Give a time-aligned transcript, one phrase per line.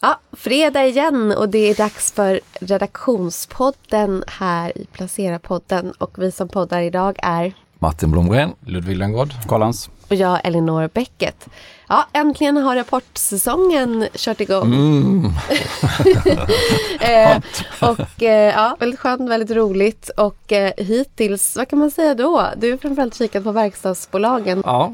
[0.00, 5.92] Ja, fredag igen och det är dags för redaktionspodden här i Placera-podden.
[5.98, 9.90] Och vi som poddar idag är Martin Blomgren, Ludvig Lenngård, Karlans.
[10.08, 11.48] och jag Elinor Bäcket.
[11.88, 14.66] Ja, äntligen har rapportsäsongen kört igång.
[14.66, 15.24] Mm.
[17.00, 17.36] eh,
[17.90, 22.48] och eh, ja, väldigt skönt, väldigt roligt och eh, hittills, vad kan man säga då?
[22.56, 24.62] Du har framförallt kikat på verkstadsbolagen.
[24.66, 24.92] Ja,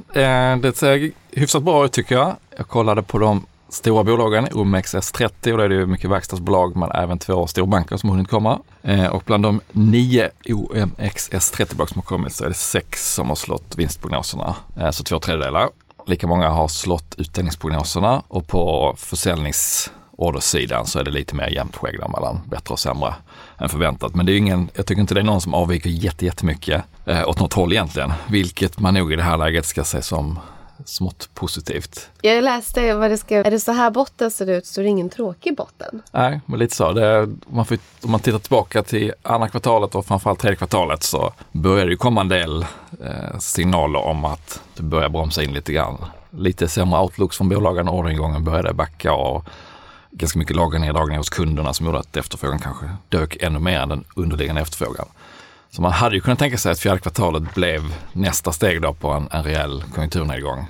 [0.62, 2.36] det ser hyfsat bra ut tycker jag.
[2.57, 6.90] Jag kollade på de stora bolagen, OMXS30 och då är det ju mycket verkstadsbolag men
[6.90, 8.61] även två storbanker som har hunnit komma.
[8.82, 13.35] Eh, och bland de nio OMXS30-bolag som har kommit så är det sex som har
[13.36, 15.68] slått vinstprognoserna, eh, så två tredjedelar.
[16.07, 22.00] Lika många har slått utdelningsprognoserna och på försäljningsordersidan så är det lite mer jämnt skägg
[22.00, 23.14] där mellan bättre och sämre
[23.58, 24.14] än förväntat.
[24.14, 25.91] Men det är ingen, jag tycker inte det är någon som avviker
[26.22, 28.13] jättemycket eh, åt något håll egentligen.
[28.29, 30.38] Vilket man nog i det här läget ska se som
[30.85, 32.11] smått positivt.
[32.20, 34.91] Jag läste vad det skrev, är det så här botten ser ut så är det
[34.91, 36.03] ingen tråkig botten.
[36.12, 36.92] Nej, men lite så.
[36.92, 41.33] Det, man får, om man tittar tillbaka till andra kvartalet och framförallt tredje kvartalet så
[41.53, 42.62] börjar det komma en del
[43.05, 46.05] eh, signaler om att det börjar bromsa in lite grann.
[46.31, 49.44] Lite sämre outlooks från bolagen, orderingången började backa och
[50.11, 54.05] ganska mycket lagerneddragningar hos kunderna som gjorde att efterfrågan kanske dök ännu mer än den
[54.16, 55.06] underliggande efterfrågan.
[55.75, 59.08] Så man hade ju kunnat tänka sig att fjärde kvartalet blev nästa steg då på
[59.08, 60.66] en, en rejäl konjunkturnedgång.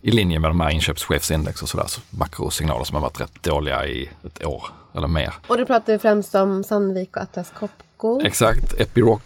[0.00, 3.86] I linje med de här inköpschefsindex och sådär, så makrosignaler som har varit rätt dåliga
[3.86, 5.34] i ett år eller mer.
[5.46, 8.20] Och då pratar vi främst om Sandvik och Atlas Copco.
[8.24, 9.20] Exakt, Epiroc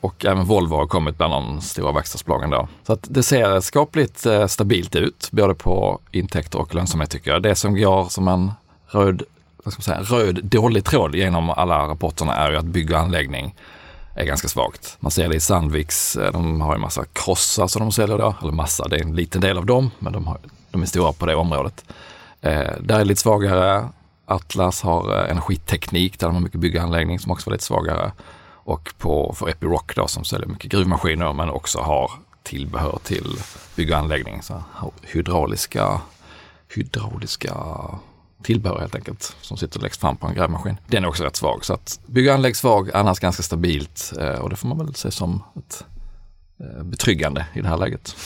[0.00, 2.68] och även Volvo har kommit bland de stora verkstadsbolagen då.
[2.86, 7.42] Så att det ser skapligt eh, stabilt ut, både på intäkter och lönsamhet tycker jag.
[7.42, 8.52] Det som går som en
[8.86, 9.22] röd,
[9.64, 12.98] vad ska man säga, röd dålig tråd genom alla rapporterna är ju att bygg och
[12.98, 13.54] anläggning
[14.14, 14.96] är ganska svagt.
[15.00, 18.34] Man ser det i Sandviks, eh, de har ju massa krossar som de säljer då,
[18.42, 20.38] eller massa, det är en liten del av dem, men de, har,
[20.70, 21.84] de är stora på det området.
[22.40, 23.88] Eh, där är lite svagare.
[24.26, 27.64] Atlas har eh, energiteknik där de har mycket bygg och anläggning som också var lite
[27.64, 28.12] svagare.
[28.66, 32.10] Och på, för Epiroc då som säljer mycket gruvmaskiner men också har
[32.42, 33.38] tillbehör till
[33.76, 34.42] bygg och anläggning.
[34.42, 34.64] Så
[35.02, 36.00] hydrauliska,
[36.74, 37.54] hydrauliska
[38.44, 40.76] tillbehör helt enkelt som sitter längst fram på en grävmaskin.
[40.86, 41.64] Den är också rätt svag.
[41.64, 44.94] Så att bygg och anlägg svag, annars ganska stabilt eh, och det får man väl
[44.94, 45.84] se som ett
[46.60, 48.16] eh, betryggande i det här läget.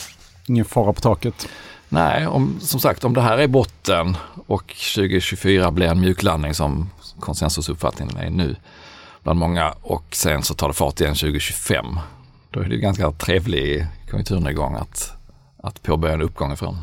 [0.45, 1.47] Ingen fara på taket.
[1.89, 6.89] Nej, om, som sagt om det här är botten och 2024 blir en mjuklandning som
[7.19, 8.55] konsensusuppfattningen är nu
[9.23, 11.99] bland många och sen så tar det fart igen 2025.
[12.51, 15.11] Då är det ganska trevlig konjunkturnedgång att,
[15.63, 16.77] att påbörja en uppgång ifrån.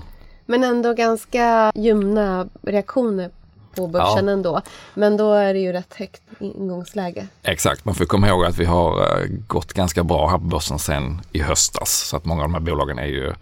[0.47, 3.31] Men ändå ganska ljumna reaktioner
[3.75, 4.33] på börsen Ja.
[4.33, 4.61] ändå.
[4.95, 7.27] Men då är det ju rätt högt ingångsläge.
[7.43, 10.79] Exakt, man får komma ihåg att vi har eh, gått ganska bra här på börsen
[10.79, 11.91] sen i höstas.
[12.09, 13.33] Så att många av de här bolagen är ju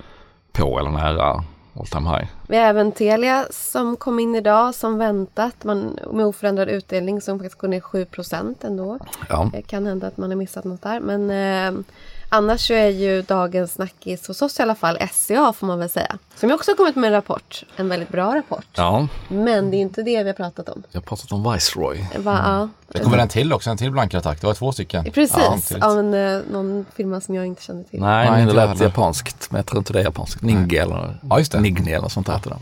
[0.52, 1.44] på eller nära
[1.76, 2.24] all time high.
[2.48, 5.64] Vi har även Telia som kom in idag som väntat.
[5.64, 8.98] Man, med oförändrad utdelning som faktiskt går ner 7% ändå.
[9.28, 11.00] Ja, Det kan hända att man har missat något där.
[11.00, 11.80] Men eh,
[12.34, 15.88] annars så är ju dagens snackis hos oss i alla fall SCA får man väl
[15.88, 16.18] säga.
[16.36, 17.64] Som också har kommit med en rapport.
[17.76, 18.66] En väldigt bra rapport.
[18.76, 20.82] ja Men det är inte det vi har pratat om.
[20.90, 22.06] jag har pratat om Viceroy.
[22.16, 22.68] Va, ja.
[22.88, 24.34] Det kommer en till också, en till blankare.
[24.40, 25.04] Det var två stycken.
[25.04, 25.84] Precis, samtidigt.
[25.84, 28.00] av en, eh, någon firma som jag inte känner till.
[28.00, 30.42] Nej, Nej, det lät japanskt, men jag tror inte det är japanskt.
[30.42, 31.60] Ninge eller Ja, just det.
[31.60, 32.58] Nigni eller sånt där heter det.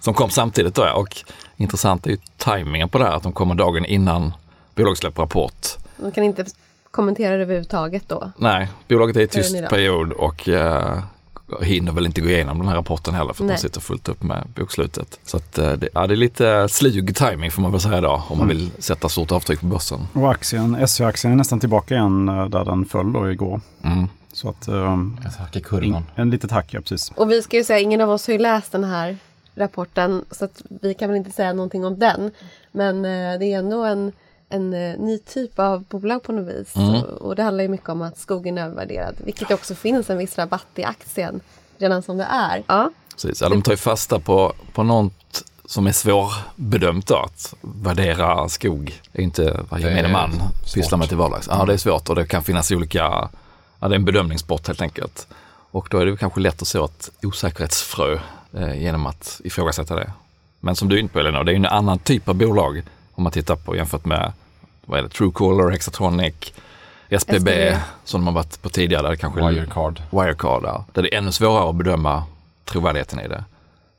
[0.00, 0.92] Som kom samtidigt då ja.
[0.94, 1.16] och
[1.56, 4.32] intressant är ju tajmingen på det här, att de kommer dagen innan
[4.74, 5.66] bolaget släpper rapport.
[5.96, 6.44] Man kan inte
[6.90, 8.30] kommentera det överhuvudtaget då.
[8.36, 10.98] Nej, bolaget är i tyst period och eh,
[11.62, 13.56] hinner väl inte gå igenom den här rapporten heller för att Nej.
[13.56, 15.20] de sitter fullt upp med bokslutet.
[15.24, 18.22] Så att, eh, det, ja, det är lite slug timing får man väl säga idag
[18.28, 20.08] om man vill sätta stort avtryck på börsen.
[20.12, 23.60] Och aktien, SE-aktien är nästan tillbaka igen eh, där den föll då igår.
[23.84, 24.08] Mm.
[24.32, 26.04] Så att um, Ett hack i kurvan.
[26.14, 27.12] en litet hack, ja precis.
[27.16, 29.16] Och vi ska ju säga, ingen av oss har ju läst den här
[29.54, 32.30] rapporten så att vi kan väl inte säga någonting om den.
[32.72, 34.12] Men eh, det är ändå en,
[34.48, 36.76] en eh, ny typ av bolag på något vis.
[36.76, 36.94] Mm.
[36.94, 39.14] Och, och det handlar ju mycket om att skogen är övervärderad.
[39.24, 41.40] Vilket det också finns en viss rabatt i aktien
[41.78, 42.62] redan som det är.
[42.66, 42.90] Ja,
[43.22, 43.40] Precis.
[43.40, 49.00] Ja, de tar ju fasta på, på något som är svårbedömt att värdera skog.
[49.12, 50.30] är inte vad Det gemene man
[50.74, 51.48] pysslar med till vardags.
[51.50, 54.82] Ja, det är svårt och det kan finnas olika, ja det är en bedömningssport helt
[54.82, 55.26] enkelt.
[55.70, 58.18] Och då är det kanske lätt att så ett osäkerhetsfrö
[58.52, 60.12] eh, genom att ifrågasätta det.
[60.60, 62.82] Men som du är inne på Elinor, det är ju en annan typ av bolag
[63.18, 64.32] om man tittar på jämfört med
[64.84, 66.34] vad är det, Truecaller, Hexatronic,
[67.08, 67.76] SBB, SBB.
[68.04, 69.02] som har varit på tidigare.
[69.02, 70.02] Där det kanske Wirecard.
[70.10, 70.84] Wirecard, ja.
[70.92, 72.24] där det är ännu svårare att bedöma
[72.64, 73.44] trovärdigheten i det.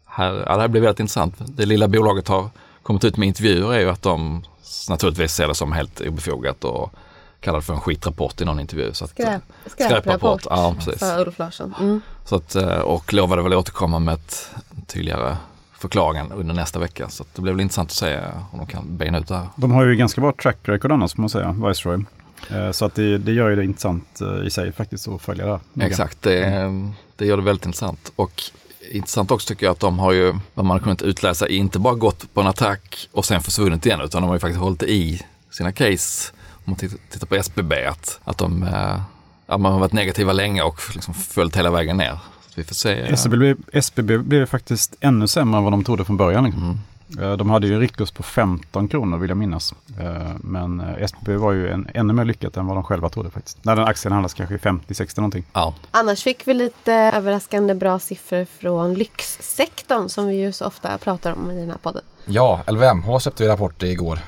[0.05, 1.35] Här, ja, det här blir väldigt intressant.
[1.37, 2.49] Det lilla bolaget har
[2.83, 4.43] kommit ut med intervjuer är ju att de
[4.89, 6.93] naturligtvis ser det som helt obefogat och
[7.39, 8.93] kallar det för en skitrapport i någon intervju.
[8.93, 10.03] Så att, skräp, skräprapport.
[10.03, 10.41] skräprapport.
[10.49, 10.99] Ja, precis.
[10.99, 11.75] Sa Ulf Larsson.
[11.79, 12.01] Mm.
[12.25, 14.51] Så att, eh, och lovade väl återkomma med ett
[14.87, 15.37] tydligare
[15.79, 17.09] förklaringen under nästa vecka.
[17.09, 18.19] Så att det blir väl intressant att se
[18.51, 19.47] om de kan bena ut det här.
[19.55, 22.05] De har ju ganska bra track record annars får man säga, Viceroy.
[22.49, 25.45] Eh, Så att det, det gör ju det intressant eh, i sig faktiskt att följa
[25.45, 25.87] det här.
[25.87, 26.71] Exakt, det,
[27.15, 28.11] det gör det väldigt intressant.
[28.15, 28.43] Och
[28.91, 31.95] intressant också tycker jag att de har ju, vad man har kunnat utläsa, inte bara
[31.95, 35.21] gått på en attack och sen försvunnit igen, utan de har ju faktiskt hållit i
[35.51, 36.31] sina case.
[36.53, 39.01] Om man tittar, på SBB, att, att de eh,
[39.47, 42.19] ja, man har varit negativa länge och liksom följt hela vägen ner.
[42.59, 42.91] Vi får se.
[43.13, 46.43] SBB, blev- SBB blev faktiskt ännu sämre än vad de trodde från början.
[46.43, 46.63] liksom.
[46.63, 46.79] Mm.
[47.31, 49.73] Eh, De hade ju en riktkurs på 15 kronor vill jag minnas.
[49.99, 53.29] Eh, Men eh, SBB var ju en, ännu mer lyckat än vad de själva trodde
[53.29, 53.65] faktiskt.
[53.65, 55.43] När den aktien handlas kanske i 50-60 någonting.
[55.53, 60.97] Ja, Annars fick vi lite överraskande bra siffror från lyxsektorn som vi ju så ofta
[60.97, 62.01] pratar om i den här podden.
[62.25, 64.19] Ja, LVMH släppte ju rapport igår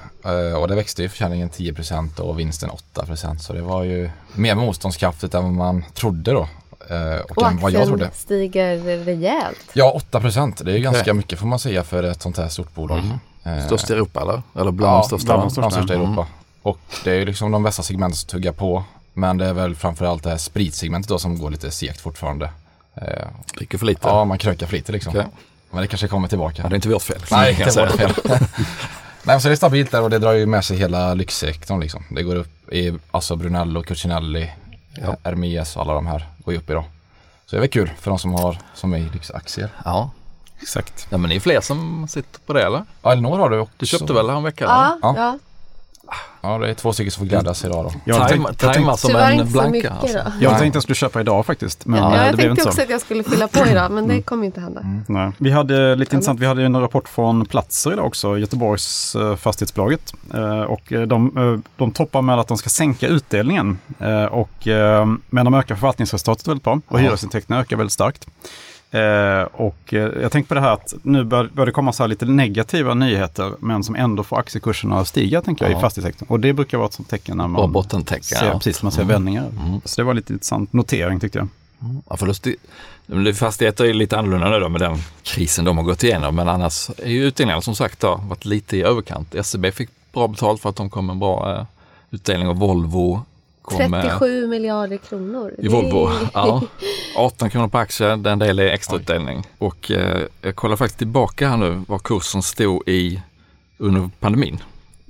[0.62, 5.34] och det växte ju försäljningen 10% och vinsten 8% så det var ju mer motståndskraftigt
[5.34, 6.48] än vad man trodde då.
[6.90, 8.10] Eh, Och, Och än vad jag trodde.
[8.14, 9.70] stiger rejält.
[9.74, 11.14] Ja, 8% det är ju ganska Okej.
[11.14, 13.00] mycket får man säga för ett sånt här stort bolag.
[13.00, 13.60] Mm.
[13.60, 14.42] Eh, störst i Europa eller?
[14.62, 15.26] Eller bland ja, de största?
[15.26, 15.94] bland de största, största.
[15.94, 16.08] i Mm.
[16.08, 16.28] Europa.
[16.62, 18.84] Och det är liksom de bästa segmenten som tuggar på.
[19.14, 22.50] Men det är väl framförallt det här spritsegmentet då som går lite segt fortfarande.
[22.96, 24.08] Eh, Dricker för lite?
[24.08, 25.10] Ja, man krökar för lite liksom.
[25.10, 25.26] Okej.
[25.72, 26.62] Men det kanske kommer tillbaka.
[26.64, 27.22] Ja, det är inte vårt fel.
[27.32, 28.14] Nej, kan inte vårt fel.
[29.24, 32.04] Nej, så det är stabilt där och det drar ju med sig hela lyxsektorn liksom.
[32.10, 34.52] Det går upp i, alltså Brunello, Cucinelli,
[35.06, 35.18] Ja.
[35.24, 36.84] Hermes och alla de här går ju upp idag.
[37.46, 39.70] Så det är väl kul för de som har, som är i lyxaktier.
[39.86, 40.10] Ja.
[40.62, 41.08] Exakt.
[41.10, 42.86] ja, men ni är fler som sitter på det eller?
[43.02, 43.74] Ja, Elinor har du också.
[43.78, 44.64] Du köpte väl en vecka?
[44.66, 45.14] Ja, Ja.
[45.18, 45.40] ja.
[46.42, 47.92] Ja, det är två stycken som får glädjas idag då.
[48.06, 49.72] Jag, hade Tajma, tänkt, jag, tänkte, som en blanka.
[49.72, 50.18] mycket Alltså.
[50.18, 50.60] jag Nej.
[50.60, 51.86] tänkte jag skulle köpa idag faktiskt.
[51.86, 52.82] Men Ja, eh, jag det tänkte också så.
[52.84, 54.82] att jag skulle fylla på idag men det kommer inte hända.
[55.08, 55.32] Nej.
[55.38, 60.14] Vi hade lite intressant, vi hade en rapport från Platser idag också, Göteborgs eh, fastighetsbolaget.
[60.34, 63.78] Eh, och de, de toppar med att de ska sänka utdelningen.
[64.32, 64.68] Och,
[65.30, 68.28] men de ökar förvaltningsresultatet väldigt bra och hyresintäkterna ökar väldigt starkt.
[68.94, 72.04] Eh, och eh, jag tänkte på det här att nu bör, bör det komma så
[72.04, 75.78] här lite negativa nyheter men som ändå får aktiekurserna att stiga tänker jag Ja.
[75.78, 76.28] i fastighetssektorn.
[76.30, 78.24] Och det brukar vara ett sånt tecken när man bottentäcke.
[78.24, 78.54] ser, ja.
[78.54, 79.14] precis, man ser Mm.
[79.14, 79.46] vändningar.
[79.66, 79.82] Mm.
[79.86, 81.48] Så det var lite intressant notering tyckte jag.
[82.10, 82.56] Ja, förlust i,
[83.06, 86.36] men det- fastigheter är lite annorlunda nu då med den krisen de har gått igenom.
[86.36, 89.36] Men annars är ju utdelningarna som sagt då, varit lite i överkant.
[89.46, 91.66] SEB fick bra betalt för att de kom med en bra eh,
[92.12, 93.22] utdelning och Volvo
[93.78, 95.54] med 37 miljarder kronor.
[95.58, 96.12] i Volvo.
[96.34, 96.62] Ja,
[97.16, 99.48] 18 kronor per aktie, den del är extrautdelning.
[99.58, 103.22] Och eh, jag kollar faktiskt tillbaka här nu vad kursen stod i
[103.78, 104.60] under pandemin.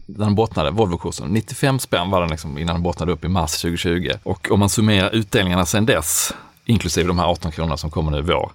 [0.06, 1.28] Den bottnade, Volvo-kursen.
[1.28, 4.12] 95 spänn var den liksom innan den bottnade upp i mars 2020.
[4.24, 6.34] Och om man summerar utdelningarna sedan dess,
[6.66, 8.52] inklusive de här 18 kronorna som kommer nu i vår,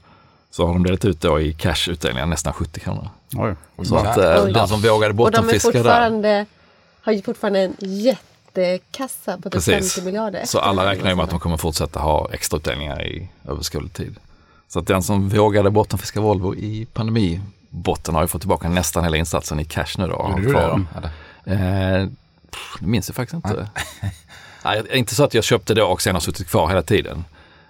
[0.51, 3.09] så har de delat ut då i cash-utdelningar nästan 70 kronor.
[3.35, 3.55] Oj.
[3.87, 6.47] Så att eh, den som vågade Och de är bottenfiska där, fortfarande,
[7.03, 7.77] har ju fortfarande en
[8.57, 9.95] jättekassa på typ Precis.
[9.95, 10.43] 50 miljarder.
[10.45, 14.17] så alla räknar ju med att de kommer fortsätta ha extrautdelningar i överskådlig tid.
[14.69, 19.17] Så att den som vågade bottenfiska Volvo i pandemibotten har ju fått tillbaka nästan hela
[19.17, 20.35] insatsen i cash nu då.
[20.39, 21.55] Gjorde du det?
[21.55, 22.09] Eh,
[22.51, 23.69] pff, det minns jag faktiskt inte.
[24.65, 26.83] Nej, det är inte så att jag köpte då och sen har suttit kvar hela
[26.83, 27.25] tiden.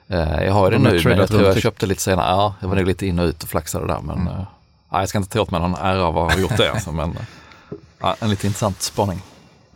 [0.09, 2.27] Eh, jag har det nu, men jag tror jag köpte lite senare.
[2.27, 4.01] Ja, jag var nog lite in och ut och flaxade där.
[4.01, 4.45] Men eh,
[4.91, 6.73] ja, jag ska inte ta åt mig någon ära av att ha gjort det.
[6.73, 7.19] Alltså, men
[8.03, 9.23] eh, en lite intressant spaning.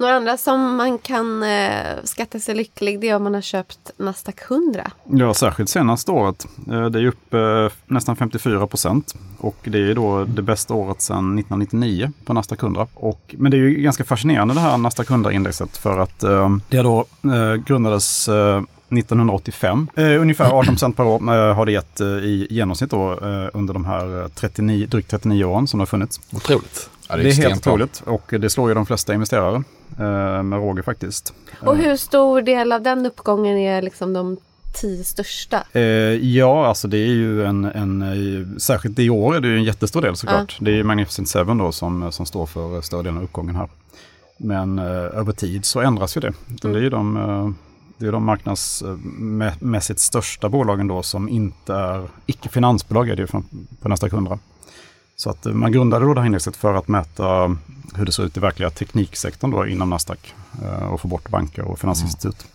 [0.01, 3.91] Några andra som man kan eh, skatta sig lycklig det är om man har köpt
[3.97, 4.91] Nasdaq 100.
[5.05, 6.47] Ja, särskilt senaste året.
[6.71, 9.15] Eh, Det är upp eh, nästan 54 procent.
[9.39, 12.87] Och det är då det bästa året sedan 1999 på Nasdaq 100.
[12.95, 16.83] Och, men det är ju ganska fascinerande det här Nasdaq 100-indexet för att eh, det
[16.83, 19.89] då eh, grundades eh, 1985.
[19.97, 23.49] Eh, ungefär 18 procent per år eh, har det gett eh, i genomsnitt då, eh,
[23.53, 26.21] under de här eh, 39, drygt 39 åren som det har funnits.
[26.33, 26.91] Otroligt.
[27.11, 27.73] Ja, det är extremt helt bra.
[27.73, 29.63] otroligt och det slår ju de flesta investerare
[29.99, 31.35] eh, med råge faktiskt.
[31.61, 34.37] Och hur stor del av den uppgången är liksom de
[34.73, 35.65] tio största?
[35.73, 39.57] Eh, ja, alltså det är ju en, en eh, särskilt i år är det ju
[39.57, 40.57] en jättestor del såklart.
[40.61, 43.69] Det är ju Magnificent Seven då som, som står för större delen av uppgången här.
[44.37, 44.85] Men eh,
[45.19, 46.33] över tid så ändras ju det.
[46.47, 47.51] Det är ju de, eh,
[47.99, 53.69] det är de marknadsmässigt största bolagen då som inte är icke-finansbolag är det ju från,
[53.81, 54.39] på Nasdaq 100.
[55.21, 57.57] Så att eh, man grundade då det här indexet för att mäta
[57.95, 61.63] hur det ser ut i verkliga tekniksektorn då inom Nasdaq eh, och få bort banker
[61.63, 62.47] och finansinstitut.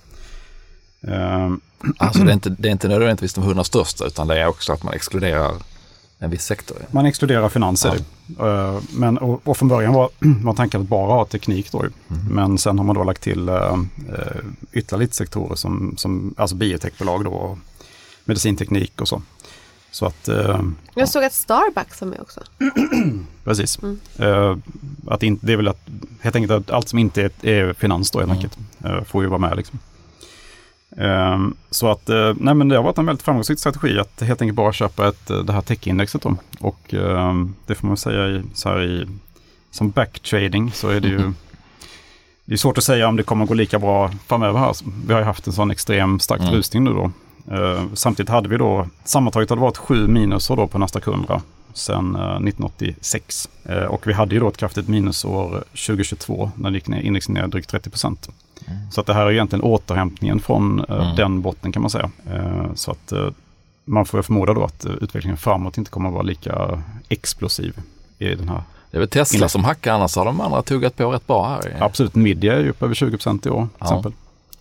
[1.07, 1.53] Eh,
[1.98, 4.74] Alltså det är inte, det är inte nödvändigtvis de 100 största utan det är också
[4.74, 5.51] att man exkluderar
[6.19, 6.77] en viss sektor.
[6.91, 7.95] Man exkluderar finanser.
[8.39, 10.10] Eh, Men, och, och från början var,
[10.43, 11.84] var tanken att bara ha teknik då.
[11.84, 11.89] ju.
[12.29, 13.77] Men sen har man då lagt till uh,
[14.72, 17.57] ytterligare lite sektorer som, som alltså biotechbolag då och
[18.25, 19.22] medicinteknik och så.
[19.95, 20.61] Så att, eh,
[20.95, 22.41] Jag såg att Starbucks var med också.
[23.43, 23.79] precis.
[24.19, 24.57] Eh,
[25.07, 25.81] att in, det är väl att,
[26.21, 29.29] helt enkelt att allt som inte är, är finans då helt enkelt, eh, får ju
[29.29, 29.79] vara med liksom.
[30.97, 34.41] Ehm, Så att, eh, nej men det har varit en väldigt framgångsrik strategi att helt
[34.41, 36.35] enkelt bara köpa ett, eh, det här tech-indexet då.
[36.59, 39.07] Och ehm, det får man säga i, så här i,
[39.71, 41.31] som backtrading så är det ju
[42.45, 44.75] det är svårt att säga om det kommer gå lika bra framöver här.
[45.07, 46.53] Vi har ju haft en sån extrem stark Mm.
[46.53, 47.11] rusning nu då.
[47.51, 51.41] Eh, samtidigt hade vi då, sammantaget har det varit sju minusår då på Nasdaq 100
[51.73, 53.49] sedan eh, 1986.
[53.63, 57.29] Eh, och vi hade ju då ett kraftigt minusår 2022 när det gick ner, index
[57.29, 58.29] ner drygt 30 procent.
[58.91, 61.15] Så att det här är egentligen återhämtningen från eh, Mm.
[61.15, 62.09] den botten kan man säga.
[62.33, 63.13] Eh, så att
[63.85, 67.79] man får förmoda då att utvecklingen framåt inte kommer att vara lika explosiv
[68.19, 68.61] i den här.
[68.91, 71.77] Det är väl Tesla som hackar, annars har de andra tuggat på rätt bra här.
[71.79, 73.85] Absolut, Nvidia är ju upp över 20 procent i år till Ja.
[73.85, 74.11] exempel.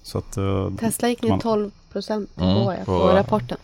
[0.06, 3.58] Så att, eh, Tesla gick ner Man- 12 procent på, Mm, på- på rapporten.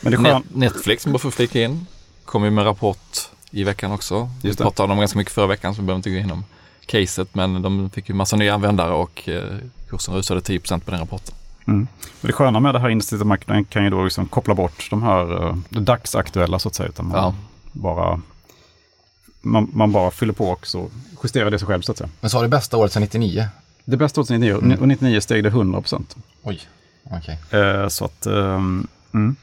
[0.00, 0.34] men det är.
[0.34, 1.86] Net- Netflix, som bara får flika in,
[2.24, 3.18] kom ju med rapport
[3.50, 4.30] i veckan också.
[4.42, 6.44] Vi pratade om dem ganska mycket förra veckan så vi behöver inte gå igenom
[6.86, 7.34] caset.
[7.34, 9.44] Men de fick ju massa nya användare och eh,
[9.90, 11.34] kursen rusade 10% på den rapporten.
[11.66, 11.88] Mm.
[12.20, 15.02] Men det sköna med det här indexet marknaden kan ju då liksom koppla bort de
[15.02, 16.88] här uh, det dagsaktuella så att säga.
[16.88, 17.34] Utan man, Ja.
[17.72, 18.20] bara,
[19.40, 20.88] man, man bara fyller på och så
[21.24, 22.10] justerar det sig själv så att säga.
[22.20, 23.48] Men så har det bästa året sedan 99.
[23.90, 24.78] Det bästa året 99 Mm.
[24.80, 26.16] och 99 steg det 100 procent.
[26.42, 26.60] Oj,
[27.10, 27.38] okej.
[27.60, 29.36] Eh, så att, ehm, mm.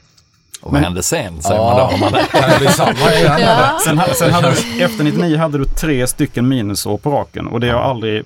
[0.61, 1.83] Och vad hände sen, säger man då.
[1.93, 3.39] Om man Kan det bli samma igen?
[3.39, 3.79] Ja.
[3.85, 7.69] Sen, sen hade du, efter 99 hade du tre stycken minusår på raken och det
[7.69, 8.23] har aldrig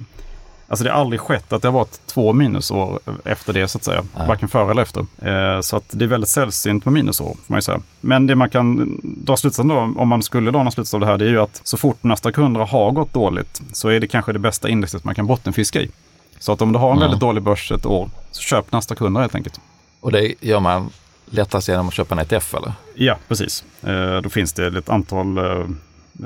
[0.68, 3.84] Alltså det har aldrig skett att det har varit två minusår efter det så att
[3.84, 4.04] säga.
[4.18, 4.28] Nej.
[4.28, 5.06] Varken före eller efter.
[5.22, 7.80] Eh, så att det är väldigt sällsynt med minusår får man ju säga.
[8.02, 11.06] Men det man kan dra slutsatsen då, om man skulle dra någon slutsats av det
[11.06, 14.08] här, det är ju att så fort Nasdaq 100 har gått dåligt så är det
[14.08, 15.90] kanske det bästa indexet man kan bottenfiska i.
[16.39, 17.01] Så att om du har en Mm.
[17.01, 19.60] väldigt dålig börs ett år, så köp Nasdaq 100 helt enkelt.
[20.00, 20.89] Och det gör man
[21.25, 22.74] lättast genom att köpa en ETF eller?
[22.96, 23.63] Ja, precis.
[23.84, 25.43] Eh, då finns det ett antal, eh,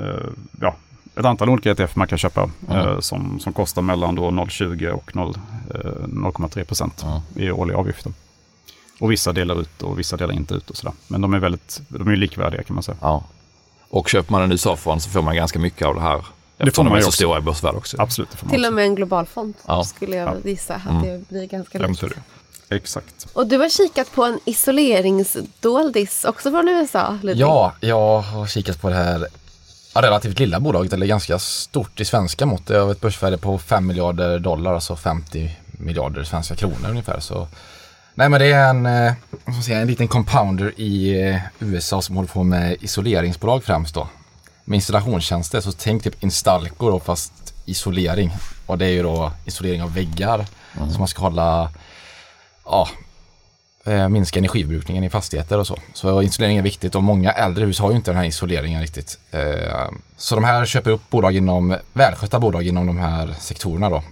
[0.00, 0.26] eh,
[0.60, 0.74] ja,
[1.16, 5.16] ett antal olika ETF man kan köpa eh, som, som kostar mellan då 0,20 och
[5.16, 5.34] 0,
[5.74, 7.04] eh, 0,3 procent
[7.36, 8.12] i årliga avgifter.
[9.00, 10.94] Och vissa delar ut och vissa delar inte ut och sådär.
[11.08, 12.96] Men de är väldigt, de är likvärdiga kan man säga.
[13.00, 13.24] Ja.
[13.88, 16.24] Och köper man en USA-fond så får man ganska mycket av det här.
[16.70, 17.16] Får Eftersom de man är ju så också.
[17.16, 17.96] stora i börsvärde också.
[18.00, 18.74] Absolut, det får man Till och också.
[18.74, 19.84] med en global fond Ja.
[19.84, 20.48] skulle jag Ja.
[20.50, 21.02] gissa att Mm.
[21.02, 22.00] det blir ganska likt.
[22.68, 22.76] det.
[22.76, 23.26] Exakt.
[23.32, 27.40] Och du har kikat på en isoleringsdoldis också från USA, Ludvig.
[27.42, 29.26] Ja, jag har kikat på det här
[29.94, 32.66] ja, relativt lilla bolaget, eller ganska stort i svenska mått.
[32.66, 37.20] Det har ett börsvärde på 5 miljarder dollar, alltså 50 miljarder svenska kronor ungefär.
[37.20, 37.48] Så,
[38.14, 39.12] nej men det är en, eh,
[39.64, 44.08] säga, en liten compounder i eh, USA som håller på med isoleringsbolag främst då.
[44.64, 48.30] Med installationstjänster, så tänk typ Instalco då fast isolering.
[48.66, 50.46] Och det är ju då isolering av väggar.
[50.92, 51.70] Så man ska hålla,
[52.64, 52.88] ja,
[53.84, 55.78] eh, minska energiförbrukningen i fastigheter och så.
[55.94, 59.18] Så isolering är viktigt och många äldre hus har ju inte den här isoleringen riktigt.
[59.30, 64.02] Eh, så de här köper upp bolag inom, välskötta bolag inom de här sektorerna då.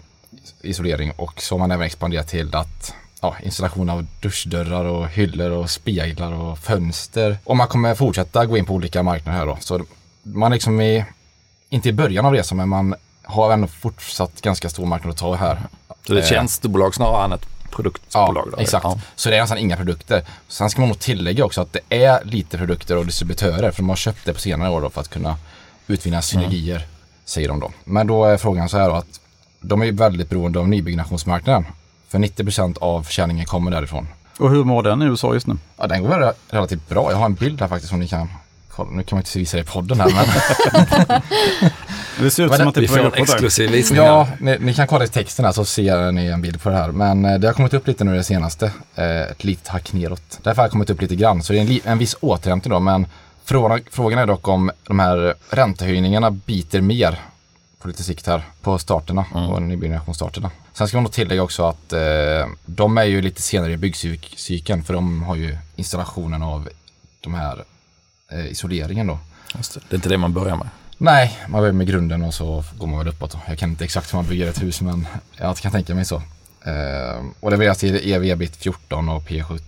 [0.61, 5.51] Isolering och så har man även expanderat till att ja, installation av duschdörrar och hyllor
[5.51, 7.39] och speglar och fönster.
[7.45, 9.57] Och man kommer fortsätta gå in på olika marknader här då.
[9.61, 9.85] Så
[10.23, 11.05] man är liksom i,
[11.69, 15.35] inte i början av resan men man har ändå fortsatt ganska stor marknad att ta
[15.35, 15.59] här.
[16.07, 18.45] Så det är ett Eh, tjänstebolag snarare än ett produktbolag?
[18.47, 18.59] Ja, då?
[18.63, 18.85] exakt.
[18.85, 18.99] Ja.
[19.17, 20.25] Så det är nästan inga produkter.
[20.49, 23.89] Sen ska man nog tillägga också att det är lite produkter och distributörer för de
[23.89, 25.37] har köpt det på senare år då för att kunna
[25.87, 26.87] utvinna synergier,
[27.25, 27.71] säger de då.
[27.85, 29.21] Men då är frågan så här då att
[29.61, 31.67] de är väldigt beroende av nybyggnationsmarknaden.
[32.09, 34.09] För 90% av försäljningen kommer därifrån.
[34.39, 35.57] Och hur mår den i USA just nu?
[35.77, 37.11] Ja, den går relativt bra.
[37.11, 38.29] Jag har en bild här faktiskt som ni kan.
[38.79, 41.21] Nu kan man inte visa det i podden här men
[42.21, 44.59] Det ser ut Men som det- att det är på en exklusiv visning Ja, ni,
[44.61, 46.89] ni kan kolla i texten här så ser ni en bild på det här.
[46.93, 48.73] Men eh, det har kommit upp lite nu det senaste.
[48.95, 50.39] Eh, ett litet hack neråt.
[50.43, 51.43] Därför har det kommit upp lite grann.
[51.43, 52.81] Så det är en, en viss återhämtning då.
[52.81, 53.07] Men
[53.45, 57.19] frågan, frågan är dock om de här räntehöjningarna biter mer
[57.79, 60.51] på lite sikt här på starterna och nybyggnationsstarterna.
[60.73, 62.01] Sen ska man nog tillägga också att eh,
[62.67, 66.69] de är ju lite senare i byggcykeln för de har ju installationen av
[67.21, 67.65] de här
[68.51, 69.19] isoleringen då.
[69.55, 69.81] Det.
[69.89, 70.69] det är inte det man börjar med.
[70.99, 73.33] Nej, man börjar med grunden och så går man väl uppåt.
[73.33, 73.39] då.
[73.49, 76.17] Jag kan inte exakt hur man bygger ett hus men jag kan tänka mig så.
[76.65, 79.61] Eh, och det värderas till EV bit 14 och P17.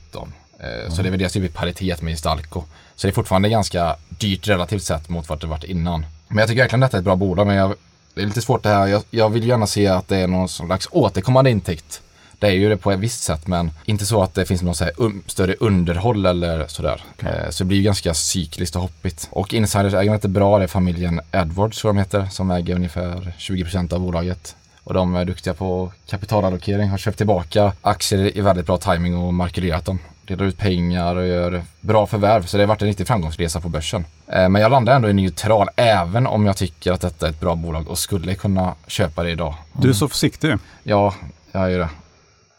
[0.59, 2.63] Eh, Så det värderas ju i paritet med Instalco.
[2.95, 6.07] Så det är fortfarande ganska dyrt relativt sett mot vart det varit innan.
[6.29, 7.75] Men jag tycker verkligen detta är ett bra bolag men jag,
[8.15, 8.87] det är lite svårt det här.
[8.87, 12.01] Jag, jag vill gärna se att det är någon slags återkommande intäkt.
[12.39, 14.75] Det är ju det på ett visst sätt men inte så att det finns någon
[14.75, 17.03] un- större underhåll eller sådär.
[17.19, 19.29] Eh, Så det blir ju ganska cykliskt och hoppigt.
[19.31, 23.93] Och insidersägandet är bra, det är familjen Edwards tror de heter, som äger ungefär 20%
[23.93, 24.57] av bolaget.
[24.85, 29.35] Och de är duktiga på kapitalallokering, har köpt tillbaka aktier i väldigt bra timing och
[29.35, 29.99] markerat dem.
[30.27, 33.69] Delar ut pengar och gör bra förvärv, så det har varit en riktig framgångsresa på
[33.69, 34.05] börsen.
[34.29, 37.41] Eh, Men jag landar ändå i neutral, även om jag tycker att detta är ett
[37.41, 39.55] bra bolag och skulle kunna köpa det idag.
[39.73, 40.55] Du är så försiktig.
[40.83, 41.15] Ja,
[41.53, 41.89] jag är ju det.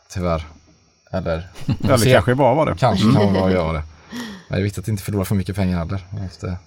[0.10, 0.44] Tyvärr.
[1.12, 2.12] Eller Ja, det se.
[2.14, 2.76] kanske bra var det.
[2.78, 3.84] kanske kan vara bra att göra det.
[4.50, 6.00] Men det är viktigt att inte förlora för mycket pengar heller.
[6.12, 6.58] Man måste...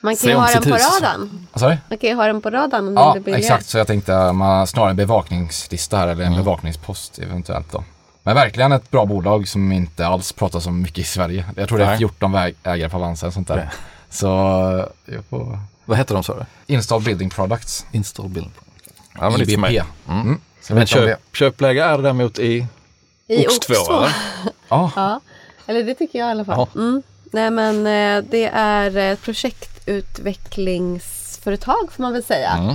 [0.00, 0.82] Man kan ju ha den på hus.
[1.02, 1.46] radarn.
[1.54, 1.76] Sa du?
[1.88, 3.66] Man kan ju ha den på radarn om Ja, det blir exakt.
[3.66, 7.84] Så jag tänkte man snarare en bevakningslista här eller en bevakningspost eventuellt då.
[8.22, 11.44] Men verkligen ett bra bolag som inte alls pratas om mycket i Sverige.
[11.56, 11.98] Jag tror det är Nej.
[11.98, 13.56] 14 väg- ägare på Avanza och sånt där.
[13.56, 13.68] Nej.
[14.10, 14.26] Så
[15.04, 15.58] jag får...
[15.84, 16.74] Vad heter de sa du?
[16.74, 17.86] Install Building Products.
[17.92, 18.52] Install Building.
[19.20, 19.74] Ja, men lite för mig.
[19.76, 19.86] IBP.
[20.08, 20.40] Mm.
[20.66, 22.66] Så Men köp, köpläge är det däremot i
[23.26, 23.92] I Ox 2 Ox 2.
[23.94, 24.12] eller?
[24.68, 25.20] Ja, Ja,
[25.66, 26.66] eller det tycker jag i alla fall.
[26.74, 27.02] Mm.
[27.32, 32.50] Nej men eh, det är ett projektutvecklingsföretag får man väl säga.
[32.50, 32.74] Mm.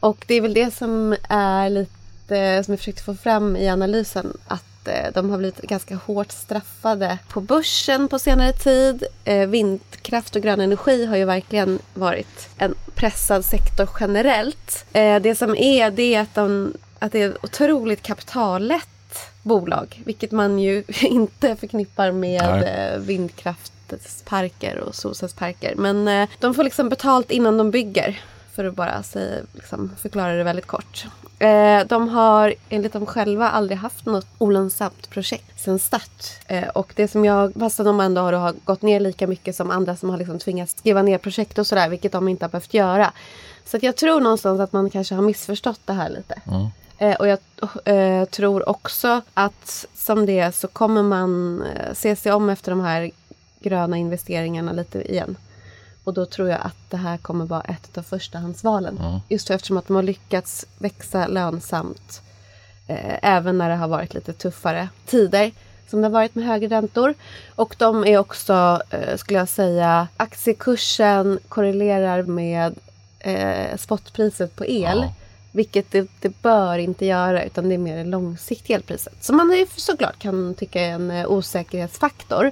[0.00, 4.36] Och det är väl det som är lite som jag försökte få fram i analysen.
[4.46, 9.04] Att eh, de har blivit ganska hårt straffade på börsen på senare tid.
[9.24, 14.84] Eh, vindkraft och grön energi har ju verkligen varit en pressad sektor generellt.
[14.92, 18.88] Eh, det som är det är att, de, att det är ett otroligt kapitallätt
[19.42, 20.02] bolag.
[20.04, 22.92] Vilket man ju inte förknippar med Nej.
[22.94, 25.74] eh, vindkraftsparker och solcellsparker.
[25.76, 28.20] Men eh, de får liksom betalt innan de bygger.
[28.52, 31.06] För att bara säga, liksom, förklara det väldigt kort.
[31.38, 36.24] Eh, de har enligt dem själva aldrig haft något olönsamt projekt sedan start.
[36.74, 40.10] Och det som jag, fast de ändå har, gått ner lika mycket som andra som
[40.10, 43.12] har liksom tvingats skriva ner projekt och sådär, vilket de inte har behövt göra.
[43.64, 46.40] Så jag tror någonstans att man kanske har missförstått det här lite.
[46.46, 46.68] Eh,
[47.18, 47.38] och jag
[47.84, 52.72] eh, tror också att som det är så kommer man eh, se sig om efter
[52.72, 53.10] de här
[53.60, 55.36] gröna investeringarna lite igen.
[56.04, 59.00] Och då tror jag att det här kommer vara ett av förstahandsvalen.
[59.28, 62.22] Just för eftersom att de har lyckats växa lönsamt.
[62.86, 65.52] Eh, även när det har varit lite tuffare tider.
[65.88, 67.14] Som det har varit med högre räntor.
[67.54, 72.74] Och de är också, eh, skulle jag säga, aktiekursen korrelerar med
[73.18, 74.98] eh, spotpriset på el.
[74.98, 75.14] Ja.
[75.52, 79.24] Vilket det, det bör inte göra utan det är mer det långsiktiga elpriset.
[79.24, 82.50] Som man såklart kan tycka är en eh, osäkerhetsfaktor.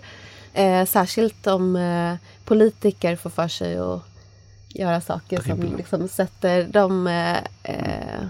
[0.54, 2.14] Eh, särskilt om eh,
[2.44, 4.02] politiker får för sig att
[4.68, 8.24] göra saker som liksom sätter de eh, eh,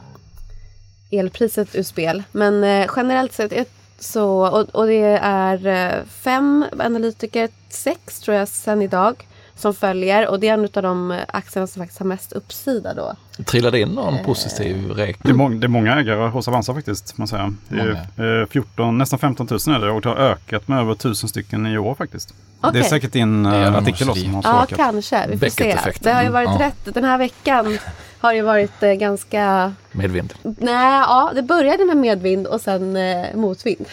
[1.11, 2.23] elpriset ur spel.
[2.33, 3.53] Men eh, generellt sett
[3.99, 9.27] så, och, och det är fem analytiker, sex tror jag sen idag,
[9.59, 10.29] som följer.
[10.29, 13.13] Och det är en av de eh, aktierna som faktiskt har mest uppsida då.
[13.45, 15.37] Trillade in någon positiv Det är, räkning?
[15.37, 17.19] många, det är många ägare hos Avanza faktiskt.
[17.19, 17.53] Man säger.
[17.69, 20.93] Det är eh, 14, nästan 15 000 är det och det har ökat med över
[20.93, 22.35] 1000 stycken i år faktiskt.
[22.73, 25.27] Det är säkert din Det eh, artikel nog som har Ja, kanske.
[25.29, 25.77] Vi får se.
[26.01, 26.67] Det har ju varit Mm, ja.
[26.67, 26.95] rätt.
[26.95, 27.79] Den här veckan
[28.21, 29.73] har ju varit eh, ganska...
[29.93, 30.35] Medvind.
[30.43, 33.87] Nej, ja, det började med medvind och sen eh, motvind.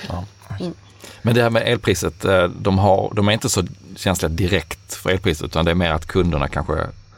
[1.21, 3.63] Men det här med elpriset, eh, de, har, de är inte så
[3.95, 6.73] känsliga direkt för elpriset utan det är mer att kunderna kanske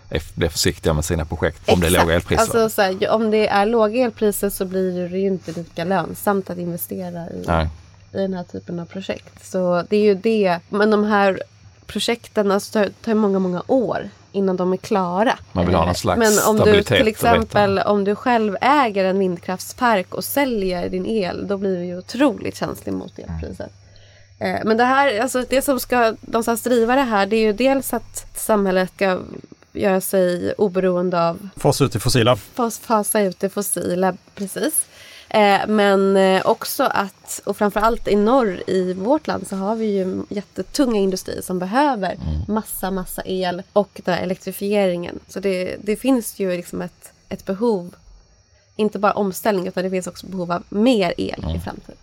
[0.09, 2.41] är, blir försiktiga med sina projekt om det är låga elpriser.
[2.41, 6.49] Alltså, så här, om det är låga elpriser så blir det ju inte lika lönsamt
[6.49, 7.69] att investera i, Nej.
[8.13, 9.45] i den här typen av projekt.
[9.45, 10.59] Så det är ju det.
[10.69, 11.41] Men de här
[11.85, 15.37] projekten alltså, tar, tar många, många år innan de är klara.
[15.51, 19.19] Man vill ha någon slags Men om du till exempel om du själv äger en
[19.19, 23.71] vindkraftspark och säljer din el, då blir du ju otroligt känslig mot elpriset.
[24.39, 27.53] Eh, Men det här, alltså det som ska någonstans driva det här, det är ju
[27.53, 29.19] dels att samhället ska
[29.73, 32.35] göra sig oberoende av Fasa ut det fossila.
[32.35, 34.85] fas- fasa ut det fossila, precis.
[35.29, 39.85] Eh, men eh, också att, och framförallt i norr i vårt land så har vi
[39.85, 45.19] ju jättetunga industrier som behöver massa, massa el och den här elektrifieringen.
[45.27, 47.95] Så det, det finns ju liksom ett, ett behov,
[48.75, 51.97] inte bara omställning utan det finns också behov av mer el i framtiden.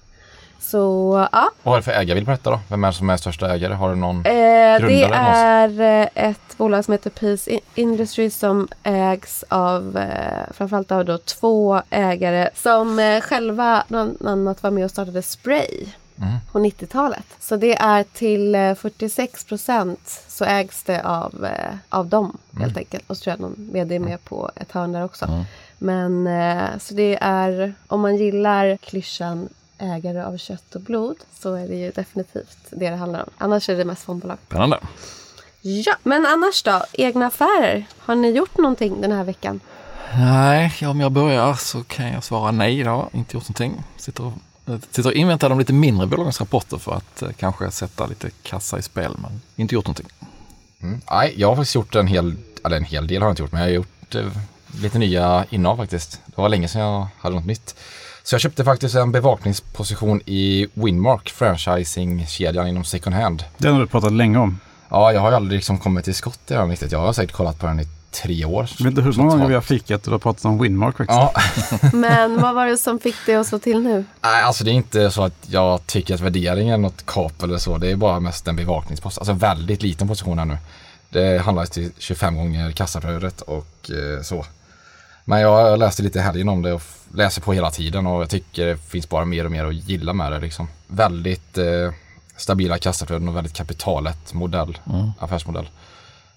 [0.60, 2.60] Så ja, Vad är det för ägare vill berätta då?
[2.68, 3.74] Vem är det som är största ägare?
[3.74, 4.16] Har du någon?
[4.16, 5.80] Eh, det Grundare någonstans?
[5.80, 11.04] är eh, ett bolag som heter Peace In- Industries som ägs av eh, framförallt av
[11.04, 15.86] då två ägare som eh, själva bland annat var med och startade Spray
[16.52, 17.24] på 90-talet.
[17.40, 22.76] Så det är till eh, 46 procent så ägs det av, eh, av dem helt
[22.76, 23.04] enkelt.
[23.10, 25.44] Och så tror jag någon vd är med på ett hörn där också.
[25.78, 29.48] Men eh, så det är, om man gillar klyschan
[29.84, 33.30] ägare av kött och blod så är det ju definitivt det det handlar om.
[33.38, 34.38] Annars är det mest fondbolag.
[34.46, 34.78] Spännande.
[35.60, 36.84] Ja, men annars då?
[36.92, 37.86] Egna affärer?
[37.98, 39.60] Har ni gjort någonting den här veckan?
[40.14, 43.08] Nej, ja, om jag börjar så kan jag svara nej idag.
[43.12, 43.82] Inte gjort någonting.
[43.96, 44.32] Sitter och,
[44.66, 48.30] eh, sitter och inväntar de lite mindre bolagens rapporter för att eh, kanske sätta lite
[48.42, 49.16] kassa i spel.
[49.18, 50.08] Men inte gjort någonting.
[50.82, 51.00] Mm.
[51.10, 53.52] Nej, jag har faktiskt gjort en hel, eller en hel del har jag inte gjort,
[53.52, 54.26] men jag har gjort eh,
[54.82, 56.20] lite nya innehav faktiskt.
[56.26, 57.76] Det var länge sedan jag hade något nytt.
[58.26, 63.44] Så jag köpte faktiskt en bevakningsposition i Winmark, franchising-kedjan inom second hand.
[63.58, 64.60] Den har du pratat länge om.
[64.88, 66.92] Ja, jag har ju aldrig liksom kommit till skott i den riktigt.
[66.92, 68.68] Jag har säkert kollat på den i tre år.
[68.78, 71.18] Jag vet inte hur många gånger vi har fikat och har pratat om Winmark faktiskt.
[71.18, 71.32] Ja,
[71.92, 74.04] Men vad var det som fick dig att slå till nu?
[74.20, 77.58] nej, alltså det är inte så att jag tycker att värderingen är något kap eller
[77.58, 77.78] så.
[77.78, 79.18] Det är bara mest en bevakningspost.
[79.18, 80.58] Alltså väldigt liten position här nu.
[81.10, 84.44] Det handlar till 25 gånger kassaflödet och eh, så.
[85.24, 86.82] Men jag läste lite i helgen om det och
[87.14, 90.12] läser på hela tiden och jag tycker det finns bara mer och mer att gilla
[90.12, 90.68] med det liksom.
[90.87, 91.92] Väldigt eh,
[92.37, 94.78] stabila kassaflöden och väldigt kapitalet modell,
[95.18, 95.68] affärsmodell.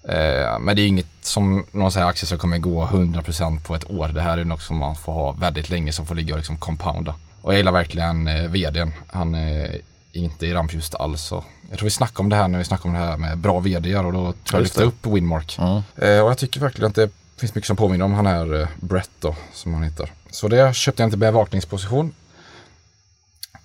[0.04, 3.92] Eh, men det är inget som någon säger aktie som kommer gå 100% på ett
[3.92, 4.08] år.
[4.08, 6.58] Det här är något som man får ha väldigt länge som får ligga och liksom
[6.58, 7.16] compounda.
[7.42, 8.94] Och jag gillar verkligen eh, vdn.
[9.08, 11.32] Han är inte i rampljust alls.
[11.32, 13.38] Och jag tror vi snackade om det här när vi snackade om det här med
[13.38, 15.58] bra vdar och då tror jag lyfte upp Winmark.
[15.60, 15.76] Mm.
[15.96, 18.68] Eh, och jag tycker verkligen att det finns mycket som påminner om han här eh,
[18.80, 20.12] Brett då, som han heter.
[20.32, 22.14] Så det köpte jag inte bevakningsposition.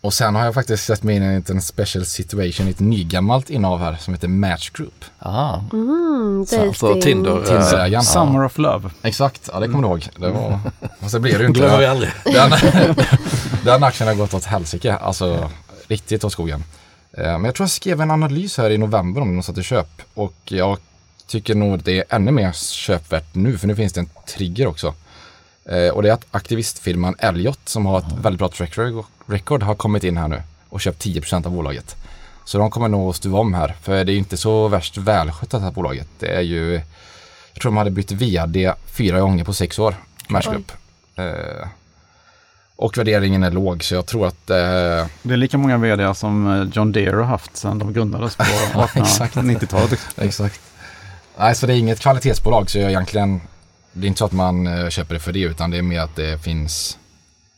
[0.01, 2.81] Och sen har jag faktiskt sett mig in i en liten special situation i ett
[2.81, 5.05] nygammalt innehav här som heter Match Group.
[5.19, 5.65] Aha.
[5.73, 7.39] Mm, Så, alltså Tinder.
[7.39, 8.05] eh, Tinderägaren.
[8.05, 8.91] Summer of Love.
[9.03, 10.09] Exakt, ja det kommer du ihåg.
[10.19, 10.61] Det var,
[11.01, 11.91] fast det blev det ju Glömmer vi inte.
[11.91, 12.13] aldrig.
[12.25, 12.97] Den,
[13.65, 15.51] den aktien har gått åt helsike, alltså
[15.89, 16.65] riktigt åt skogen.
[17.19, 20.03] Eh, Men jag tror jag skrev en analys här i november om någon satte köp
[20.15, 20.79] och jag
[21.27, 24.95] tycker nog det är ännu mer köpvärt nu för nu finns det en trigger också.
[25.65, 28.79] Eh, Och det är att aktivistfirman Elliot som har ett väldigt bra track
[29.27, 31.97] record har kommit in här nu och köpt 10% av bolaget.
[32.45, 34.97] Så de kommer nog att stuva om här för det är ju inte så värst
[34.97, 36.09] välskött det här bolaget.
[36.19, 36.73] Det är ju,
[37.53, 39.95] jag tror de hade bytt vd fyra gånger på sex år,
[40.31, 40.41] Oj.
[40.51, 40.73] Group.
[41.17, 41.69] Eh,
[42.77, 44.57] och värderingen är låg så jag tror att eh,
[45.23, 48.43] Det är lika många vd som eh, John Deere har haft sedan de grundades på
[48.95, 49.37] exakt.
[49.37, 50.01] 1890-talet.
[50.17, 50.61] Exakt.
[51.39, 53.41] Nej, så det är inget kvalitetsbolag så jag egentligen,
[53.93, 56.01] det är inte så att man eh, köper det för det utan det är mer
[56.01, 56.99] att det finns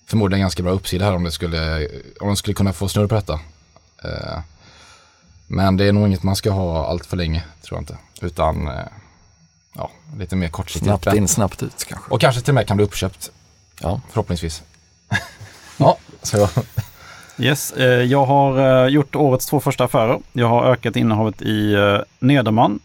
[0.06, 1.88] förmodligen ganska bra uppsida här om det skulle,
[2.20, 3.32] om de skulle kunna få snurr på detta.
[4.04, 4.38] Eh,
[5.46, 7.96] Men det är nog inget man ska ha allt för länge, tror jag inte.
[8.20, 8.74] Utan, eh,
[9.74, 10.84] ja, lite mer kortsiktigt.
[10.84, 12.10] Snabbt in, snabbt ut kanske.
[12.14, 13.30] Och kanske till och med kan bli uppköpt,
[13.80, 14.00] Ja.
[14.10, 14.62] förhoppningsvis.
[15.76, 16.48] ja, så
[17.38, 20.18] Yes, eh, jag har gjort årets två första affärer.
[20.32, 21.74] Jag har ökat innehavet i
[22.18, 22.80] Nederman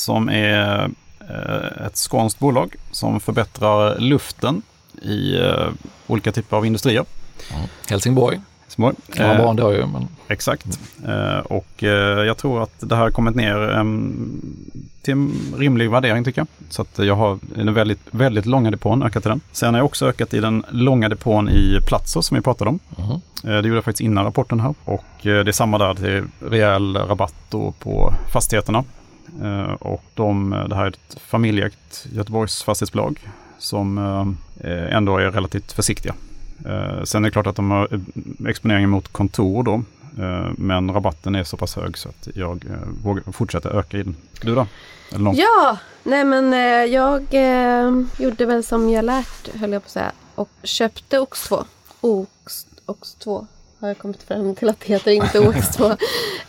[0.00, 4.62] som är eh, ett skånskt bolag som förbättrar luften
[5.02, 5.68] i eh,
[6.06, 7.04] olika typer av industrier.
[7.90, 8.40] Helsingborg.
[8.68, 8.92] Små.
[9.14, 10.80] Kan vara Eh, bra ändå ju, men Exakt.
[11.06, 11.82] Eh, och
[12.26, 14.40] jag tror att det här har kommit ner em,
[15.02, 16.46] till en rimlig värdering tycker jag.
[16.68, 19.40] Så att jag har en väldigt, väldigt långa depån ökat i den.
[19.52, 22.78] Sen har jag också ökat i den långa depån i Platser som vi pratade om.
[22.98, 23.10] Eh,
[23.44, 24.74] det gjorde jag faktiskt innan rapporten här.
[24.84, 27.34] Och det är samma där, det är rejäl rabatt
[27.78, 28.84] på fastigheterna.
[29.42, 33.98] Eh, och de, det här är ett familjeägt Göteborgs fastighetsbolag som
[34.64, 36.14] eh, ändå är relativt försiktiga.
[36.66, 38.00] Eh, Sen är det klart att de har eh,
[38.48, 39.74] exponeringen mot kontor då.
[40.22, 44.02] Eh, Men rabatten är så pass hög så att jag eh, vågar fortsätta öka i
[44.02, 44.16] den.
[44.42, 44.66] Du då?
[45.34, 49.90] Ja, nej men eh, jag eh, gjorde väl som jag lärt höll jag på att
[49.92, 50.12] säga.
[50.34, 51.64] Och köpte OX2.
[52.00, 53.46] OX, OX2
[53.80, 55.96] har jag kommit fram till att det heter inte OX2.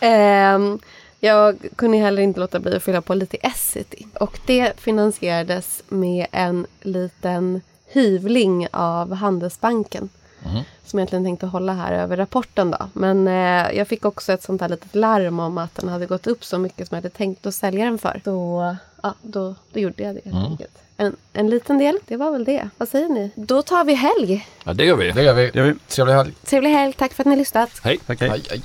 [1.24, 4.06] Jag kunde heller inte låta bli att fylla på lite i Essity.
[4.20, 10.08] Och det finansierades med en liten hyvling av Handelsbanken.
[10.44, 10.60] Mhm.
[10.84, 12.78] Som jag egentligen tänkte hålla här över rapporten då.
[12.92, 16.26] Men eh, jag fick också ett sånt här litet larm om att den hade gått
[16.26, 18.20] upp så mycket som jag hade tänkt att sälja den för.
[18.24, 20.50] Så ja, då, då gjorde jag det helt Mm.
[20.52, 20.78] enkelt.
[20.96, 22.68] En, en liten del, det var väl det.
[22.78, 23.30] Vad säger ni?
[23.34, 24.46] Då tar vi helg.
[24.64, 25.10] ja, det gör vi.
[25.10, 25.50] det gör vi.
[25.50, 25.74] Det gör vi.
[25.88, 26.32] Trevlig helg.
[26.44, 27.70] Trevlig helg, tack för att ni har lyssnat.
[27.84, 27.98] Hej.
[28.06, 28.30] Tack, hej.
[28.30, 28.62] Hej, hej.